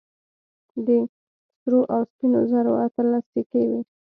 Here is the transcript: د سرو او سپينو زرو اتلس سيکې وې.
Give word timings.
د 0.85 0.87
سرو 1.59 1.79
او 1.93 2.01
سپينو 2.09 2.39
زرو 2.51 2.73
اتلس 2.85 3.23
سيکې 3.33 3.63
وې. 3.69 3.81